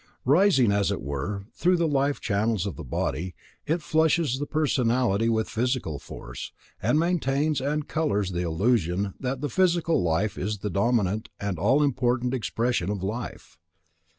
Rising, 0.25 0.71
as 0.71 0.91
it 0.91 0.99
were, 1.03 1.43
through 1.53 1.77
the 1.77 1.87
life 1.87 2.19
channels 2.19 2.65
of 2.65 2.75
the 2.75 2.83
body, 2.83 3.35
it 3.67 3.83
flushes 3.83 4.39
the 4.39 4.47
personality 4.47 5.29
with 5.29 5.47
physical 5.47 5.99
force, 5.99 6.51
and 6.81 6.97
maintains 6.99 7.61
and 7.61 7.87
colours 7.87 8.31
the 8.31 8.41
illusion 8.41 9.13
that 9.19 9.41
the 9.41 9.47
physical 9.49 10.01
life 10.01 10.39
is 10.39 10.57
the 10.57 10.71
dominant 10.71 11.29
and 11.39 11.59
all 11.59 11.83
important 11.83 12.33
expression 12.33 12.89
of 12.89 13.03
life. 13.03 13.59